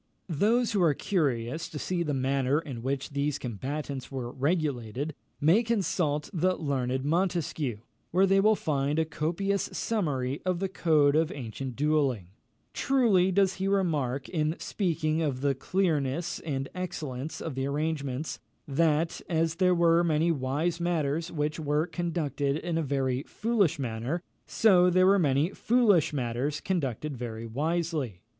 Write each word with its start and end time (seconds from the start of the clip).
Those 0.29 0.71
who 0.71 0.81
are 0.81 0.95
curious 0.95 1.69
to 1.69 1.77
see 1.77 2.01
the 2.01 2.11
manner 2.15 2.57
in 2.59 2.81
which 2.81 3.11
these 3.11 3.37
combats 3.37 4.11
were 4.11 4.31
regulated, 4.31 5.13
may 5.39 5.61
consult 5.61 6.27
the 6.33 6.55
learned 6.55 7.05
Montesquieu, 7.05 7.81
where 8.09 8.25
they 8.25 8.39
will 8.39 8.55
find 8.55 8.97
a 8.97 9.05
copious 9.05 9.69
summary 9.71 10.41
of 10.43 10.57
the 10.57 10.69
code 10.69 11.15
of 11.15 11.31
ancient 11.31 11.75
duelling. 11.75 12.29
Truly 12.73 13.31
does 13.31 13.57
he 13.57 13.67
remark, 13.67 14.27
in 14.27 14.55
speaking 14.57 15.21
of 15.21 15.41
the 15.41 15.53
clearness 15.53 16.39
and 16.39 16.67
excellence 16.73 17.39
of 17.39 17.53
the 17.53 17.67
arrangements, 17.67 18.39
that, 18.67 19.21
as 19.29 19.57
there 19.57 19.75
were 19.75 20.03
many 20.03 20.31
wise 20.31 20.79
matters 20.79 21.31
which 21.31 21.59
were 21.59 21.85
conducted 21.85 22.55
in 22.57 22.75
a 22.75 22.81
very 22.81 23.21
foolish 23.27 23.77
manner, 23.77 24.23
so 24.47 24.89
there 24.89 25.05
were 25.05 25.19
many 25.19 25.51
foolish 25.51 26.11
matters 26.11 26.59
conducted 26.59 27.15
very 27.15 27.45
wisely. 27.45 28.23